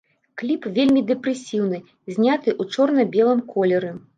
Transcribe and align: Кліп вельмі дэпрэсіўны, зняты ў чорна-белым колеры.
Кліп 0.41 0.63
вельмі 0.77 1.03
дэпрэсіўны, 1.11 1.81
зняты 2.15 2.49
ў 2.61 2.77
чорна-белым 2.77 3.45
колеры. 3.53 3.97